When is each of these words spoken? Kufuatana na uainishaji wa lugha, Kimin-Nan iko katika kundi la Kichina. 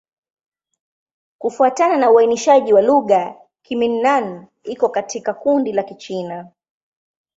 Kufuatana 1.37 1.97
na 1.97 2.11
uainishaji 2.11 2.73
wa 2.73 2.81
lugha, 2.81 3.35
Kimin-Nan 3.61 4.45
iko 4.63 4.89
katika 4.89 5.33
kundi 5.33 5.71
la 5.71 5.83
Kichina. 5.83 6.47